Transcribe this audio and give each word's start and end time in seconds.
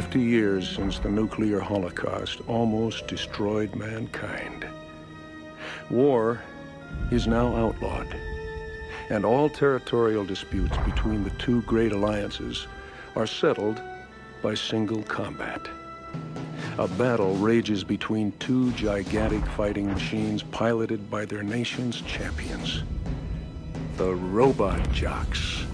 50 0.00 0.18
years 0.18 0.66
since 0.66 0.98
the 0.98 1.10
nuclear 1.10 1.60
holocaust 1.60 2.40
almost 2.46 3.06
destroyed 3.06 3.74
mankind. 3.74 4.66
War 5.90 6.40
is 7.10 7.26
now 7.26 7.54
outlawed, 7.54 8.08
and 9.10 9.26
all 9.26 9.50
territorial 9.50 10.24
disputes 10.24 10.74
between 10.86 11.22
the 11.22 11.28
two 11.32 11.60
great 11.62 11.92
alliances 11.92 12.66
are 13.14 13.26
settled 13.26 13.78
by 14.40 14.54
single 14.54 15.02
combat. 15.02 15.68
A 16.78 16.88
battle 16.88 17.34
rages 17.34 17.84
between 17.84 18.32
two 18.38 18.72
gigantic 18.72 19.44
fighting 19.48 19.86
machines 19.86 20.42
piloted 20.42 21.10
by 21.10 21.26
their 21.26 21.42
nation's 21.42 22.00
champions, 22.02 22.84
the 23.98 24.14
Robot 24.14 24.80
Jocks. 24.92 25.66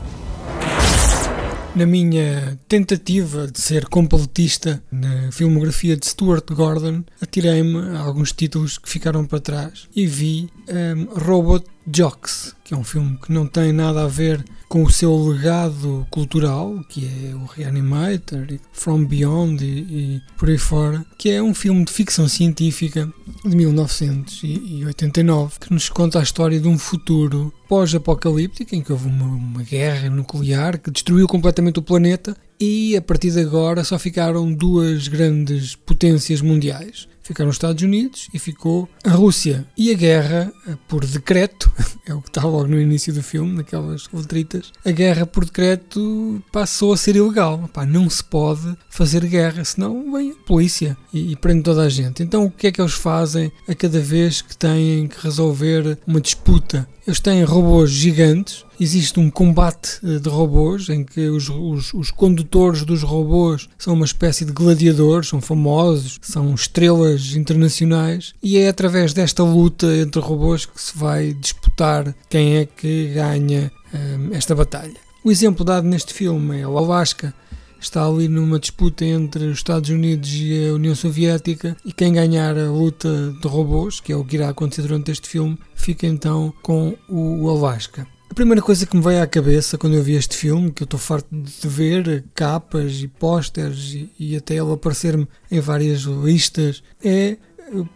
Na 1.76 1.84
minha 1.84 2.58
tentativa 2.66 3.46
de 3.46 3.60
ser 3.60 3.86
completista 3.86 4.82
na 4.90 5.30
filmografia 5.30 5.94
de 5.94 6.06
Stuart 6.06 6.50
Gordon, 6.50 7.04
atirei-me 7.20 7.94
a 7.94 8.00
alguns 8.00 8.32
títulos 8.32 8.78
que 8.78 8.88
ficaram 8.88 9.26
para 9.26 9.40
trás 9.40 9.86
e 9.94 10.06
vi 10.06 10.48
um, 10.70 11.04
Robot 11.18 11.66
Jocks, 11.86 12.54
que 12.64 12.74
é 12.74 12.76
um 12.76 12.82
filme 12.82 13.16
que 13.24 13.32
não 13.32 13.46
tem 13.46 13.72
nada 13.72 14.04
a 14.04 14.08
ver 14.08 14.44
com 14.68 14.82
o 14.82 14.90
seu 14.90 15.16
legado 15.28 16.04
cultural, 16.10 16.80
que 16.88 17.06
é 17.06 17.32
o 17.34 17.44
Reanimator, 17.44 18.44
From 18.72 19.04
Beyond 19.04 19.64
e, 19.64 19.68
e, 19.68 20.20
por 20.36 20.48
aí 20.48 20.58
fora, 20.58 21.06
que 21.16 21.30
é 21.30 21.40
um 21.40 21.54
filme 21.54 21.84
de 21.84 21.92
ficção 21.92 22.26
científica 22.28 23.08
de 23.44 23.56
1989 23.56 25.60
que 25.60 25.72
nos 25.72 25.88
conta 25.88 26.18
a 26.18 26.22
história 26.22 26.58
de 26.58 26.66
um 26.66 26.76
futuro 26.76 27.54
pós-apocalíptico 27.68 28.74
em 28.74 28.82
que 28.82 28.92
houve 28.92 29.06
uma, 29.06 29.26
uma 29.26 29.62
guerra 29.62 30.10
nuclear 30.10 30.80
que 30.80 30.90
destruiu 30.90 31.28
completamente 31.28 31.78
o 31.78 31.82
planeta 31.82 32.36
e 32.58 32.96
a 32.96 33.02
partir 33.02 33.30
de 33.30 33.40
agora 33.40 33.84
só 33.84 33.98
ficaram 33.98 34.50
duas 34.52 35.08
grandes 35.08 35.76
potências 35.76 36.40
mundiais. 36.40 37.06
Ficaram 37.26 37.50
os 37.50 37.56
Estados 37.56 37.82
Unidos 37.82 38.28
e 38.32 38.38
ficou 38.38 38.88
a 39.04 39.10
Rússia. 39.10 39.66
E 39.76 39.90
a 39.90 39.94
guerra, 39.94 40.52
por 40.86 41.04
decreto, 41.04 41.68
é 42.06 42.14
o 42.14 42.22
que 42.22 42.28
está 42.28 42.44
logo 42.44 42.68
no 42.68 42.80
início 42.80 43.12
do 43.12 43.20
filme, 43.20 43.56
naquelas 43.56 44.08
letritas, 44.12 44.70
a 44.84 44.92
guerra 44.92 45.26
por 45.26 45.44
decreto 45.44 46.40
passou 46.52 46.92
a 46.92 46.96
ser 46.96 47.16
ilegal. 47.16 47.64
Epá, 47.64 47.84
não 47.84 48.08
se 48.08 48.22
pode 48.22 48.76
fazer 48.88 49.26
guerra, 49.26 49.64
senão 49.64 50.12
vem 50.12 50.30
a 50.30 50.46
polícia 50.46 50.96
e, 51.12 51.32
e 51.32 51.36
prende 51.36 51.64
toda 51.64 51.82
a 51.82 51.88
gente. 51.88 52.22
Então 52.22 52.44
o 52.44 52.50
que 52.50 52.68
é 52.68 52.72
que 52.72 52.80
eles 52.80 52.94
fazem 52.94 53.50
a 53.66 53.74
cada 53.74 53.98
vez 53.98 54.40
que 54.40 54.56
têm 54.56 55.08
que 55.08 55.20
resolver 55.20 55.98
uma 56.06 56.20
disputa? 56.20 56.88
Eles 57.06 57.18
têm 57.20 57.42
robôs 57.42 57.90
gigantes 57.90 58.64
existe 58.78 59.18
um 59.18 59.30
combate 59.30 59.98
eh, 60.04 60.18
de 60.18 60.28
robôs 60.28 60.88
em 60.88 61.04
que 61.04 61.28
os, 61.28 61.48
os, 61.48 61.94
os, 61.94 62.10
condutores 62.10 62.84
dos 62.84 63.02
robôs 63.02 63.68
são 63.78 63.94
uma 63.94 64.04
espécie 64.04 64.44
de 64.44 64.52
gladiadores, 64.52 65.28
são 65.28 65.40
famosos, 65.40 66.18
são 66.22 66.54
estrelas 66.54 67.34
internacionais 67.34 68.34
e 68.42 68.58
é 68.58 68.68
através 68.68 69.12
desta 69.12 69.42
luta 69.42 69.86
entre 69.96 70.20
robôs 70.20 70.66
que 70.66 70.80
se 70.80 70.96
vai 70.96 71.32
disputar 71.32 72.14
quem 72.28 72.56
é 72.56 72.66
que 72.66 73.12
ganha 73.14 73.72
um, 73.92 74.32
eh, 74.32 74.36
esta 74.36 74.54
batalha. 74.54 74.94
O 75.24 75.30
exemplo 75.30 75.64
dado 75.64 75.86
neste 75.86 76.14
filme 76.14 76.60
é 76.60 76.68
o 76.68 76.78
Alaska. 76.78 77.34
Está 77.80 78.06
ali 78.06 78.26
numa 78.26 78.58
disputa 78.58 79.04
entre 79.04 79.44
os 79.44 79.58
Estados 79.58 79.90
Unidos 79.90 80.30
e 80.32 80.68
a 80.68 80.72
União 80.72 80.94
Soviética, 80.94 81.76
e 81.84 81.92
quem 81.92 82.14
ganhar 82.14 82.56
a 82.56 82.70
luta 82.70 83.34
de 83.40 83.46
robôs, 83.46 84.00
que 84.00 84.12
é 84.12 84.16
o 84.16 84.24
que 84.24 84.36
irá 84.36 84.48
acontecer 84.48 84.82
durante 84.82 85.10
este 85.10 85.28
filme, 85.28 85.58
fica 85.74 86.06
então 86.06 86.52
com 86.62 86.96
o 87.08 87.48
Alaska. 87.50 88.06
A 88.30 88.34
primeira 88.34 88.60
coisa 88.60 88.84
que 88.84 88.96
me 88.96 89.02
veio 89.02 89.22
à 89.22 89.26
cabeça 89.26 89.78
quando 89.78 89.94
eu 89.94 90.02
vi 90.02 90.14
este 90.14 90.36
filme, 90.36 90.70
que 90.70 90.82
eu 90.82 90.86
estou 90.86 91.00
farto 91.00 91.28
de 91.30 91.68
ver 91.68 92.24
capas 92.34 93.00
e 93.00 93.08
pósteres 93.08 93.94
e, 93.94 94.10
e 94.18 94.36
até 94.36 94.54
ele 94.54 94.72
aparecer-me 94.72 95.26
em 95.50 95.60
várias 95.60 96.00
listas, 96.02 96.82
é 97.02 97.36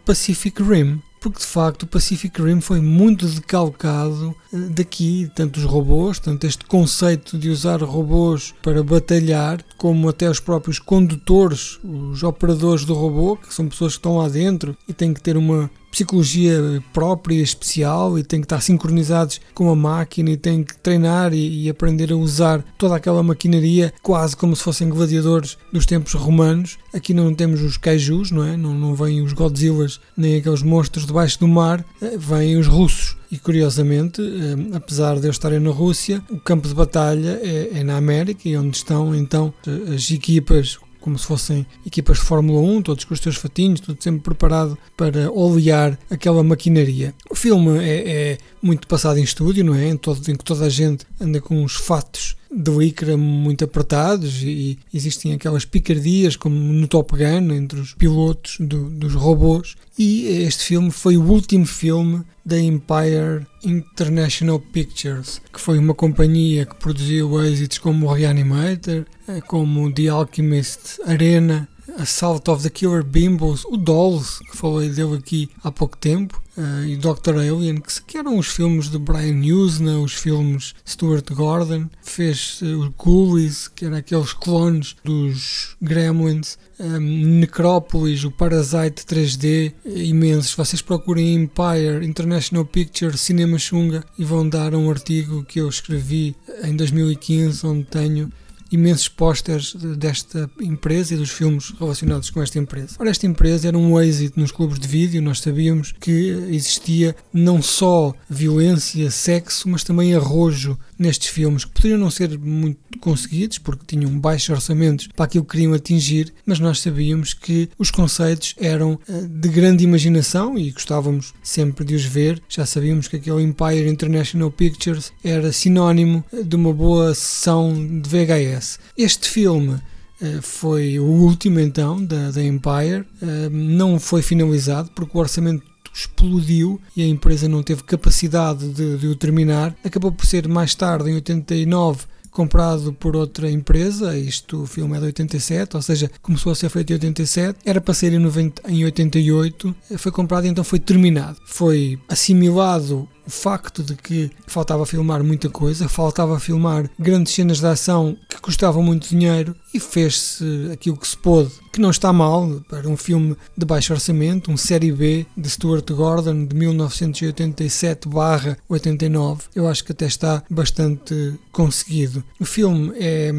Pacific 0.05 0.61
Rim. 0.61 1.01
Porque 1.19 1.37
de 1.37 1.45
facto 1.45 1.83
o 1.83 1.87
Pacific 1.87 2.41
Rim 2.41 2.59
foi 2.61 2.81
muito 2.81 3.27
decalcado 3.27 4.35
eh, 4.51 4.57
daqui, 4.71 5.29
tanto 5.35 5.57
os 5.57 5.65
robôs, 5.65 6.17
tanto 6.17 6.47
este 6.47 6.65
conceito 6.65 7.37
de 7.37 7.47
usar 7.47 7.83
robôs 7.83 8.55
para 8.63 8.81
batalhar, 8.81 9.63
como 9.77 10.09
até 10.09 10.27
os 10.27 10.39
próprios 10.39 10.79
condutores, 10.79 11.79
os 11.83 12.23
operadores 12.23 12.85
do 12.85 12.95
robô, 12.95 13.37
que 13.37 13.53
são 13.53 13.69
pessoas 13.69 13.93
que 13.93 13.99
estão 13.99 14.17
lá 14.17 14.27
dentro 14.27 14.75
e 14.87 14.93
têm 14.93 15.13
que 15.13 15.21
ter 15.21 15.37
uma 15.37 15.69
psicologia 15.91 16.81
própria, 16.93 17.41
especial 17.41 18.17
e 18.17 18.23
têm 18.23 18.39
que 18.39 18.45
estar 18.45 18.61
sincronizados 18.61 19.41
com 19.53 19.69
a 19.69 19.75
máquina 19.75 20.31
e 20.31 20.37
têm 20.37 20.63
que 20.63 20.77
treinar 20.77 21.33
e, 21.33 21.65
e, 21.65 21.69
aprender 21.69 22.11
a 22.11 22.15
usar 22.15 22.63
toda 22.77 22.95
aquela 22.95 23.21
maquinaria 23.21 23.93
quase 24.01 24.35
como 24.35 24.55
se 24.55 24.63
fossem 24.63 24.89
gladiadores 24.89 25.57
dos 25.71 25.85
tempos 25.85 26.13
romanos. 26.13 26.77
Aqui 26.93 27.13
não 27.13 27.33
temos 27.35 27.61
os 27.61 27.77
kaijus, 27.77 28.31
não 28.31 28.43
é? 28.43 28.55
Não, 28.55 28.73
não 28.73 28.95
vêm 28.95 29.21
os 29.21 29.33
Godzillas 29.33 29.99
nem 30.15 30.37
aqueles 30.37 30.63
monstros 30.63 31.05
debaixo 31.05 31.39
do 31.39 31.47
mar, 31.47 31.85
eh, 32.01 32.17
vêm 32.17 32.57
os 32.57 32.67
russos. 32.67 33.17
E 33.31 33.37
curiosamente, 33.37 34.21
eh, 34.21 34.75
apesar 34.75 35.19
de 35.19 35.27
eu 35.27 35.31
estarem 35.31 35.59
na 35.59 35.71
Rússia, 35.71 36.23
o 36.29 36.39
campo 36.39 36.67
de 36.67 36.73
batalha 36.73 37.39
é, 37.41 37.79
é 37.79 37.83
na 37.83 37.97
América 37.97 38.47
e 38.47 38.57
onde 38.57 38.77
estão 38.77 39.13
então 39.15 39.53
as 39.93 40.09
equipas 40.11 40.77
como 41.01 41.17
se 41.19 41.25
fossem 41.25 41.65
equipas 41.85 42.17
de 42.17 42.23
Fórmula 42.23 42.61
1, 42.61 42.83
todos 42.83 43.03
com 43.03 43.13
os 43.13 43.19
seus 43.19 43.35
fatinhos, 43.35 43.81
tudo 43.81 44.01
sempre 44.01 44.21
preparado 44.21 44.77
para 44.95 45.29
olear 45.31 45.99
aquela 46.09 46.43
maquinaria. 46.43 47.13
O 47.29 47.35
filme 47.35 47.83
é, 47.83 48.11
é 48.11 48.37
muito 48.61 48.87
passado 48.87 49.17
em 49.17 49.23
estúdio, 49.23 49.63
não 49.63 49.75
é? 49.75 49.87
Em, 49.87 49.97
todo, 49.97 50.19
em 50.29 50.35
que 50.35 50.43
toda 50.43 50.65
a 50.65 50.69
gente 50.69 51.05
anda 51.19 51.41
com 51.41 51.63
os 51.63 51.75
fatos 51.75 52.35
de 52.53 52.69
lycra 52.69 53.15
muito 53.15 53.63
apertados 53.63 54.41
e 54.43 54.77
existem 54.93 55.33
aquelas 55.33 55.63
picardias 55.63 56.35
como 56.35 56.55
no 56.55 56.85
Top 56.85 57.15
Gun 57.15 57.53
entre 57.53 57.79
os 57.79 57.93
pilotos 57.93 58.57
do, 58.59 58.89
dos 58.89 59.13
robôs 59.13 59.77
e 59.97 60.27
este 60.43 60.65
filme 60.65 60.91
foi 60.91 61.15
o 61.15 61.23
último 61.23 61.65
filme 61.65 62.23
da 62.45 62.59
Empire 62.59 63.47
International 63.63 64.59
Pictures 64.59 65.41
que 65.53 65.61
foi 65.61 65.79
uma 65.79 65.93
companhia 65.93 66.65
que 66.65 66.75
produziu 66.75 67.41
êxitos 67.41 67.77
como 67.77 68.07
o 68.07 68.13
Reanimator 68.13 69.05
eh, 69.29 69.39
como 69.47 69.89
The 69.89 70.09
Alchemist 70.09 70.99
Arena 71.05 71.69
Assault 71.97 72.49
of 72.49 72.63
the 72.63 72.69
Killer 72.69 73.03
Bimbos, 73.03 73.65
o 73.65 73.75
Dolls, 73.75 74.39
que 74.49 74.55
falei 74.55 74.89
dele 74.89 75.17
aqui 75.17 75.49
há 75.63 75.71
pouco 75.71 75.97
tempo, 75.97 76.40
uh, 76.61 76.85
e 76.85 76.95
Dr. 76.95 77.37
Alien, 77.37 77.81
que, 78.07 78.17
eram 78.17 78.37
os 78.37 78.47
filmes 78.47 78.89
de 78.89 78.97
Brian 78.97 79.41
Usna, 79.53 79.99
os 79.99 80.13
filmes 80.13 80.75
Stuart 80.87 81.25
Gordon, 81.31 81.89
fez 82.01 82.61
uh, 82.61 82.85
o 82.85 82.89
Ghoulies, 82.91 83.67
que 83.67 83.85
eram 83.85 83.97
aqueles 83.97 84.33
clones 84.33 84.95
dos 85.03 85.75
Gremlins, 85.81 86.57
um, 86.79 86.99
Necrópolis, 87.39 88.23
o 88.23 88.31
Parasite 88.31 89.03
3D, 89.05 89.73
imensos. 89.85 90.55
Vocês 90.55 90.81
procurem 90.81 91.33
Empire 91.35 92.05
International 92.05 92.65
Picture 92.65 93.17
Cinema 93.17 93.57
Xunga 93.57 94.03
e 94.17 94.23
vão 94.23 94.47
dar 94.47 94.73
um 94.75 94.89
artigo 94.89 95.43
que 95.43 95.59
eu 95.59 95.69
escrevi 95.69 96.35
em 96.63 96.75
2015, 96.75 97.65
onde 97.65 97.83
tenho 97.85 98.31
imensos 98.71 99.07
pósteres 99.07 99.73
desta 99.75 100.49
empresa 100.59 101.13
e 101.13 101.17
dos 101.17 101.29
filmes 101.29 101.73
relacionados 101.79 102.29
com 102.29 102.41
esta 102.41 102.57
empresa. 102.57 102.95
Ora, 102.99 103.09
esta 103.09 103.27
empresa 103.27 103.67
era 103.67 103.77
um 103.77 103.99
êxito 103.99 104.39
nos 104.39 104.51
clubes 104.51 104.79
de 104.79 104.87
vídeo, 104.87 105.21
nós 105.21 105.39
sabíamos 105.39 105.93
que 105.99 106.29
existia 106.49 107.15
não 107.33 107.61
só 107.61 108.13
violência, 108.29 109.11
sexo, 109.11 109.69
mas 109.69 109.83
também 109.83 110.15
arrojo 110.15 110.77
nestes 110.97 111.29
filmes 111.29 111.65
que 111.65 111.71
poderiam 111.71 111.99
não 111.99 112.11
ser 112.11 112.37
muito 112.37 112.79
conseguidos 112.99 113.57
porque 113.57 113.85
tinham 113.85 114.19
baixos 114.19 114.49
orçamentos 114.49 115.07
para 115.15 115.25
aquilo 115.25 115.43
que 115.43 115.51
queriam 115.51 115.73
atingir, 115.73 116.33
mas 116.45 116.59
nós 116.59 116.79
sabíamos 116.79 117.33
que 117.33 117.69
os 117.77 117.89
conceitos 117.89 118.55
eram 118.59 118.99
eh, 119.09 119.21
de 119.27 119.49
grande 119.49 119.83
imaginação 119.83 120.57
e 120.57 120.71
gostávamos 120.71 121.33
sempre 121.41 121.83
de 121.83 121.95
os 121.95 122.05
ver. 122.05 122.41
Já 122.47 122.65
sabíamos 122.65 123.07
que 123.07 123.15
aquele 123.15 123.41
Empire 123.41 123.89
International 123.89 124.51
Pictures 124.51 125.11
era 125.23 125.51
sinónimo 125.51 126.23
de 126.31 126.55
uma 126.55 126.71
boa 126.73 127.13
sessão 127.15 127.73
de 127.73 128.07
VHS. 128.07 128.60
Este 128.97 129.29
filme 129.29 129.79
eh, 130.21 130.39
foi 130.41 130.99
o 130.99 131.05
último 131.05 131.59
então 131.59 132.03
da, 132.03 132.31
da 132.31 132.43
Empire, 132.43 133.05
eh, 133.21 133.49
não 133.49 133.99
foi 133.99 134.21
finalizado 134.21 134.91
porque 134.95 135.17
o 135.17 135.19
orçamento 135.19 135.63
explodiu 135.93 136.79
e 136.95 137.03
a 137.03 137.07
empresa 137.07 137.49
não 137.49 137.63
teve 137.63 137.83
capacidade 137.83 138.69
de, 138.69 138.97
de 138.97 139.07
o 139.07 139.15
terminar. 139.15 139.75
Acabou 139.83 140.11
por 140.11 140.25
ser 140.25 140.47
mais 140.47 140.75
tarde, 140.75 141.09
em 141.09 141.15
89, 141.15 142.05
comprado 142.29 142.93
por 142.93 143.15
outra 143.15 143.51
empresa, 143.51 144.17
isto 144.17 144.63
o 144.63 144.65
filme 144.65 144.95
é 144.95 144.99
de 144.99 145.05
87, 145.07 145.75
ou 145.75 145.81
seja, 145.81 146.09
começou 146.21 146.51
a 146.51 146.55
ser 146.55 146.69
feito 146.69 146.91
em 146.91 146.93
87, 146.93 147.59
era 147.65 147.81
para 147.81 147.93
ser 147.93 148.13
em, 148.13 148.19
90, 148.19 148.71
em 148.71 148.85
88, 148.85 149.75
foi 149.97 150.11
comprado 150.11 150.45
e 150.45 150.49
então 150.49 150.63
foi 150.63 150.79
terminado. 150.79 151.37
Foi 151.45 151.99
assimilado 152.07 153.07
o 153.31 153.33
facto 153.33 153.81
de 153.81 153.95
que 153.95 154.29
faltava 154.45 154.85
filmar 154.85 155.23
muita 155.23 155.49
coisa, 155.49 155.87
faltava 155.87 156.37
filmar 156.37 156.91
grandes 156.99 157.33
cenas 157.33 157.61
de 157.61 157.65
ação 157.65 158.17
que 158.27 158.41
custavam 158.41 158.83
muito 158.83 159.07
dinheiro 159.07 159.55
e 159.73 159.79
fez-se 159.79 160.69
aquilo 160.73 160.97
que 160.97 161.07
se 161.07 161.15
pôde, 161.15 161.49
que 161.71 161.79
não 161.79 161.91
está 161.91 162.11
mal 162.11 162.61
para 162.67 162.89
um 162.89 162.97
filme 162.97 163.37
de 163.57 163.65
baixo 163.65 163.93
orçamento, 163.93 164.51
um 164.51 164.57
série 164.57 164.91
B 164.91 165.25
de 165.37 165.49
Stuart 165.49 165.89
Gordon 165.91 166.45
de 166.45 166.53
1987/89. 166.53 169.43
Eu 169.55 169.69
acho 169.69 169.85
que 169.85 169.93
até 169.93 170.07
está 170.07 170.43
bastante 170.49 171.35
conseguido. 171.53 172.21
O 172.37 172.43
filme 172.43 172.91
é 172.99 173.31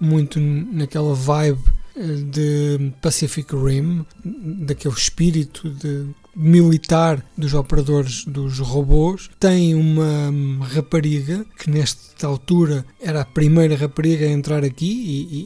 muito 0.00 0.40
naquela 0.40 1.14
vibe 1.14 1.62
de 1.96 2.92
Pacific 3.00 3.54
Rim, 3.54 4.04
daquele 4.24 4.94
espírito 4.94 5.70
de 5.70 6.06
militar 6.36 7.24
dos 7.36 7.54
operadores 7.54 8.24
dos 8.26 8.58
robôs. 8.58 9.30
Tem 9.40 9.74
uma 9.74 10.30
rapariga 10.66 11.46
que 11.58 11.70
nesta 11.70 12.26
altura 12.26 12.84
era 13.00 13.22
a 13.22 13.24
primeira 13.24 13.74
rapariga 13.74 14.26
a 14.26 14.30
entrar 14.30 14.62
aqui 14.62 14.86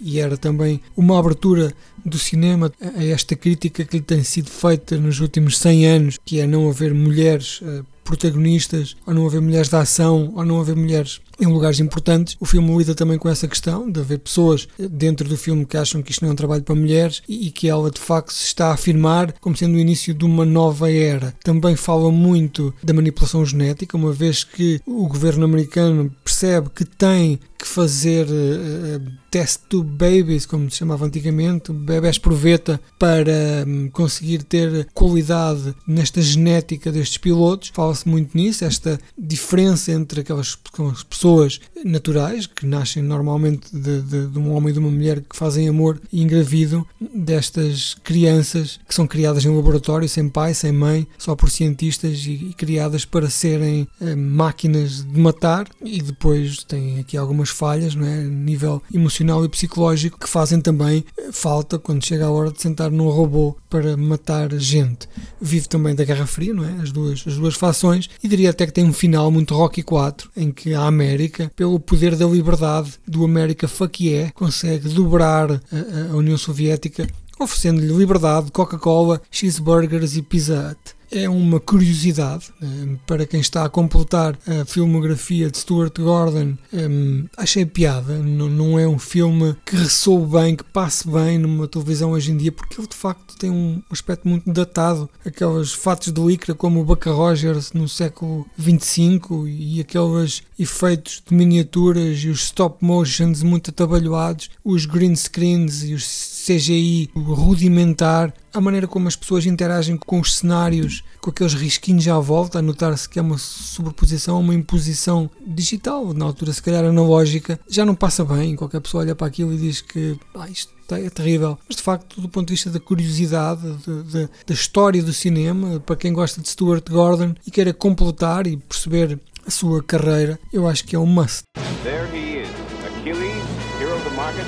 e, 0.04 0.12
e, 0.12 0.18
era 0.18 0.36
também 0.36 0.80
uma 0.96 1.18
abertura 1.18 1.72
do 2.04 2.18
cinema 2.18 2.72
a 2.96 3.04
esta 3.04 3.36
crítica 3.36 3.84
que 3.84 3.98
lhe 3.98 4.02
tem 4.02 4.24
sido 4.24 4.50
feita 4.50 4.96
nos 4.96 5.20
últimos 5.20 5.58
100 5.58 5.86
anos, 5.86 6.18
que 6.24 6.40
é 6.40 6.46
não 6.46 6.68
haver 6.68 6.92
mulheres 6.92 7.60
uh, 7.60 7.84
protagonistas, 8.02 8.96
ou 9.06 9.14
não 9.14 9.26
haver 9.26 9.40
mulheres 9.40 9.68
de 9.68 9.76
ação, 9.76 10.32
ou 10.34 10.44
não 10.44 10.60
haver 10.60 10.74
mulheres 10.74 11.20
em 11.40 11.46
lugares 11.46 11.80
importantes. 11.80 12.36
O 12.38 12.44
filme 12.44 12.76
lida 12.76 12.94
também 12.94 13.18
com 13.18 13.28
essa 13.28 13.48
questão 13.48 13.90
de 13.90 14.00
haver 14.00 14.18
pessoas 14.18 14.68
dentro 14.78 15.28
do 15.28 15.36
filme 15.36 15.64
que 15.64 15.76
acham 15.76 16.02
que 16.02 16.12
isto 16.12 16.22
não 16.22 16.30
é 16.30 16.32
um 16.32 16.36
trabalho 16.36 16.62
para 16.62 16.74
mulheres 16.74 17.22
e 17.28 17.50
que 17.50 17.68
ela 17.68 17.90
de 17.90 18.00
facto 18.00 18.32
se 18.32 18.46
está 18.46 18.68
a 18.68 18.74
afirmar 18.74 19.32
como 19.40 19.56
sendo 19.56 19.76
o 19.76 19.78
início 19.80 20.14
de 20.14 20.24
uma 20.24 20.44
nova 20.44 20.90
era. 20.90 21.34
Também 21.42 21.76
fala 21.76 22.10
muito 22.10 22.74
da 22.82 22.92
manipulação 22.92 23.44
genética, 23.44 23.96
uma 23.96 24.12
vez 24.12 24.44
que 24.44 24.80
o 24.86 25.06
governo 25.06 25.44
americano 25.44 26.14
percebe 26.24 26.70
que 26.70 26.84
tem 26.84 27.38
que 27.58 27.66
fazer 27.66 28.26
uh, 28.26 29.12
test 29.30 29.60
to 29.68 29.82
babies, 29.82 30.46
como 30.46 30.70
se 30.70 30.78
chamava 30.78 31.04
antigamente, 31.04 31.72
bebés 31.72 32.16
proveta, 32.16 32.80
para 32.98 33.64
um, 33.66 33.90
conseguir 33.90 34.42
ter 34.42 34.88
qualidade 34.94 35.74
nesta 35.86 36.22
genética 36.22 36.90
destes 36.90 37.18
pilotos. 37.18 37.70
Fala-se 37.74 38.08
muito 38.08 38.36
nisso, 38.36 38.64
esta 38.64 38.98
diferença 39.16 39.92
entre 39.92 40.22
aquelas 40.22 40.56
pessoas 40.56 41.04
pessoas 41.30 41.60
naturais 41.84 42.46
que 42.46 42.66
nascem 42.66 43.02
normalmente 43.02 43.68
de, 43.72 44.02
de, 44.02 44.26
de, 44.26 44.38
um 44.38 44.52
homem 44.52 44.70
e 44.70 44.72
de 44.72 44.78
uma 44.78 44.90
mulher 44.90 45.20
que 45.20 45.36
fazem 45.36 45.68
amor 45.68 46.00
e 46.12 46.22
engravidam 46.22 46.84
destas 47.14 47.94
crianças 48.02 48.80
que 48.86 48.94
são 48.94 49.06
criadas 49.06 49.44
em 49.44 49.54
laboratório, 49.54 50.08
sem 50.08 50.28
pai, 50.28 50.54
sem 50.54 50.72
mãe, 50.72 51.06
só 51.16 51.36
por 51.36 51.50
cientistas 51.50 52.26
e, 52.26 52.48
e 52.50 52.54
criadas 52.54 53.04
para 53.04 53.30
serem 53.30 53.86
eh, 54.00 54.14
máquinas 54.16 55.04
de 55.04 55.18
matar 55.20 55.68
e 55.82 56.02
depois 56.02 56.64
têm 56.64 56.98
aqui 56.98 57.16
algumas 57.16 57.48
falhas, 57.48 57.94
não 57.94 58.06
é? 58.06 58.24
nível 58.24 58.82
emocional 58.92 59.44
e 59.44 59.48
psicológico 59.48 60.18
que 60.18 60.28
fazem 60.28 60.60
também 60.60 61.04
eh, 61.16 61.30
falta 61.32 61.78
quando 61.78 62.04
chega 62.04 62.26
a 62.26 62.30
hora 62.30 62.50
de 62.50 62.60
sentar 62.60 62.90
num 62.90 63.08
robô 63.08 63.56
para 63.68 63.96
matar 63.96 64.52
gente. 64.58 65.08
Vive 65.40 65.68
também 65.68 65.94
da 65.94 66.04
Guerra 66.04 66.26
Fria, 66.26 66.52
não 66.52 66.64
é? 66.64 66.82
As 66.82 66.90
duas, 66.90 67.24
as 67.26 67.36
duas 67.36 67.54
fações 67.54 68.10
e 68.22 68.28
diria 68.28 68.50
até 68.50 68.66
que 68.66 68.72
tem 68.72 68.84
um 68.84 68.92
final 68.92 69.30
muito 69.30 69.54
Rocky 69.54 69.82
4 69.82 70.30
em 70.36 70.50
que 70.50 70.74
a 70.74 70.82
América 70.82 71.19
América, 71.20 71.52
pelo 71.54 71.78
poder 71.78 72.16
da 72.16 72.24
liberdade 72.26 72.94
do 73.06 73.24
América 73.24 73.68
yeah, 74.00 74.32
consegue 74.32 74.88
dobrar 74.88 75.52
a, 75.52 76.12
a 76.12 76.16
União 76.16 76.38
Soviética, 76.38 77.06
oferecendo-lhe 77.38 77.92
liberdade, 77.92 78.50
Coca-Cola, 78.50 79.20
cheeseburgers 79.30 80.16
e 80.16 80.22
Pizza 80.22 80.70
Hut 80.70 80.99
é 81.10 81.28
uma 81.28 81.58
curiosidade 81.58 82.52
um, 82.62 82.96
para 83.06 83.26
quem 83.26 83.40
está 83.40 83.64
a 83.64 83.68
completar 83.68 84.38
a 84.46 84.64
filmografia 84.64 85.50
de 85.50 85.58
Stuart 85.58 85.98
Gordon. 85.98 86.56
Um, 86.72 87.26
achei 87.36 87.66
piada, 87.66 88.18
não, 88.18 88.48
não 88.48 88.78
é 88.78 88.86
um 88.86 88.98
filme 88.98 89.56
que 89.64 89.76
ressoe 89.76 90.24
bem, 90.26 90.56
que 90.56 90.64
passe 90.64 91.08
bem 91.08 91.38
numa 91.38 91.66
televisão 91.66 92.12
hoje 92.12 92.30
em 92.30 92.36
dia, 92.36 92.52
porque 92.52 92.80
ele 92.80 92.88
de 92.88 92.94
facto 92.94 93.36
tem 93.36 93.50
um 93.50 93.82
aspecto 93.90 94.28
muito 94.28 94.50
datado. 94.52 95.08
Aqueles 95.24 95.72
fatos 95.72 96.12
de 96.12 96.20
licra 96.20 96.54
como 96.54 96.80
o 96.80 96.84
Buck 96.84 97.08
Rogers 97.08 97.72
no 97.72 97.88
século 97.88 98.46
25 98.56 99.48
e 99.48 99.80
aqueles 99.80 100.42
efeitos 100.58 101.22
de 101.26 101.34
miniaturas 101.34 102.18
e 102.18 102.28
os 102.28 102.44
stop 102.44 102.84
motions 102.84 103.42
muito 103.42 103.70
atabalhoados, 103.70 104.50
os 104.64 104.86
green 104.86 105.16
screens 105.16 105.82
e 105.82 105.94
os 105.94 106.04
CGI 106.46 107.10
rudimentar, 107.14 108.32
a 108.52 108.60
maneira 108.60 108.86
como 108.86 109.08
as 109.08 109.16
pessoas 109.16 109.46
interagem 109.46 109.96
com 109.96 110.20
os 110.20 110.36
cenários, 110.36 111.02
com 111.20 111.30
aqueles 111.30 111.54
risquinhos 111.54 112.06
à 112.08 112.18
volta, 112.18 112.58
a 112.58 112.62
notar-se 112.62 113.08
que 113.08 113.18
é 113.18 113.22
uma 113.22 113.38
sobreposição, 113.38 114.40
uma 114.40 114.54
imposição 114.54 115.30
digital, 115.46 116.12
na 116.12 116.24
altura 116.24 116.52
se 116.52 116.62
calhar 116.62 116.84
analógica, 116.84 117.58
já 117.68 117.84
não 117.84 117.94
passa 117.94 118.24
bem. 118.24 118.56
Qualquer 118.56 118.80
pessoa 118.80 119.02
olha 119.02 119.14
para 119.14 119.26
aquilo 119.26 119.52
e 119.52 119.58
diz 119.58 119.80
que 119.80 120.18
ah, 120.34 120.48
isto 120.48 120.72
é 120.90 121.08
terrível. 121.08 121.58
Mas 121.68 121.76
de 121.76 121.82
facto, 121.82 122.20
do 122.20 122.28
ponto 122.28 122.48
de 122.48 122.54
vista 122.54 122.70
da 122.70 122.80
curiosidade, 122.80 123.62
de, 123.76 124.02
de, 124.04 124.28
da 124.46 124.54
história 124.54 125.02
do 125.02 125.12
cinema, 125.12 125.80
para 125.80 125.96
quem 125.96 126.12
gosta 126.12 126.40
de 126.40 126.48
Stuart 126.48 126.88
Gordon 126.90 127.34
e 127.46 127.50
queira 127.50 127.72
completar 127.72 128.46
e 128.46 128.56
perceber 128.56 129.20
a 129.46 129.50
sua 129.50 129.82
carreira, 129.82 130.38
eu 130.52 130.66
acho 130.66 130.84
que 130.84 130.96
é 130.96 130.98
um 130.98 131.06
must. 131.06 131.44
There 131.82 132.06
he 132.12 132.42
is, 132.42 132.48
Achilles, 132.84 133.44
hero 133.80 133.94
of 133.94 134.04
the 134.04 134.16
market. 134.16 134.46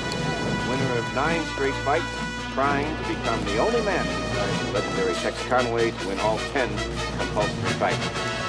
winner 0.73 0.99
of 0.99 1.15
nine 1.15 1.41
straight 1.53 1.75
fights, 1.85 2.05
trying 2.53 2.95
to 2.97 3.07
become 3.07 3.43
the 3.45 3.57
only 3.57 3.81
man 3.81 4.05
in 4.05 4.73
legendary 4.73 5.13
Tex 5.15 5.41
Conway 5.47 5.89
to 5.89 6.07
win 6.07 6.19
all 6.19 6.37
ten 6.53 6.69
compulsory 7.17 7.73
fights. 7.79 8.42